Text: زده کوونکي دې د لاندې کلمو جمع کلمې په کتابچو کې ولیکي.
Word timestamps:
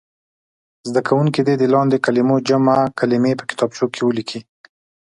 زده 0.89 1.01
کوونکي 1.07 1.41
دې 1.47 1.55
د 1.57 1.63
لاندې 1.73 1.97
کلمو 2.05 2.35
جمع 2.47 2.77
کلمې 2.99 3.33
په 3.39 3.45
کتابچو 3.49 3.85
کې 3.93 4.01
ولیکي. 4.05 4.39